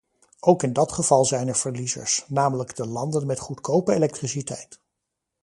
Ook 0.39 0.63
in 0.63 0.73
dat 0.73 0.91
geval 0.91 1.25
zijn 1.25 1.47
er 1.47 1.55
verliezers, 1.55 2.25
namelijk 2.27 2.75
de 2.75 2.87
landen 2.87 3.25
met 3.25 3.39
goedkope 3.39 3.93
elektriciteit. 3.93 4.79